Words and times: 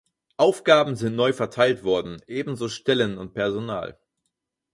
Aufgaben 0.37 0.95
sind 0.95 1.15
neu 1.15 1.31
verteilt 1.31 1.83
worden, 1.83 2.23
ebenso 2.25 2.69
Stellen 2.69 3.19
und 3.19 3.33
Personal. 3.35 3.99